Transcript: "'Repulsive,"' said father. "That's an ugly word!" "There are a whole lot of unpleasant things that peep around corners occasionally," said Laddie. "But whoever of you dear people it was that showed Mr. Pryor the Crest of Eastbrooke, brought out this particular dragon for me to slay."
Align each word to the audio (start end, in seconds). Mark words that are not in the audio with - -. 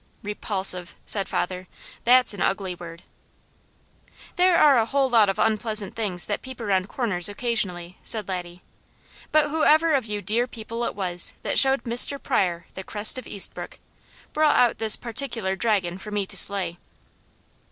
"'Repulsive,"' 0.23 0.95
said 1.05 1.29
father. 1.29 1.67
"That's 2.05 2.33
an 2.33 2.41
ugly 2.41 2.73
word!" 2.73 3.03
"There 4.35 4.57
are 4.57 4.79
a 4.79 4.85
whole 4.87 5.07
lot 5.07 5.29
of 5.29 5.37
unpleasant 5.37 5.93
things 5.95 6.25
that 6.25 6.41
peep 6.41 6.59
around 6.59 6.89
corners 6.89 7.29
occasionally," 7.29 7.99
said 8.01 8.27
Laddie. 8.27 8.63
"But 9.31 9.51
whoever 9.51 9.93
of 9.93 10.05
you 10.07 10.23
dear 10.23 10.47
people 10.47 10.83
it 10.85 10.95
was 10.95 11.33
that 11.43 11.59
showed 11.59 11.83
Mr. 11.83 12.17
Pryor 12.19 12.65
the 12.73 12.83
Crest 12.83 13.19
of 13.19 13.27
Eastbrooke, 13.27 13.77
brought 14.33 14.55
out 14.55 14.79
this 14.79 14.95
particular 14.95 15.55
dragon 15.55 15.99
for 15.99 16.09
me 16.09 16.25
to 16.25 16.35
slay." 16.35 16.79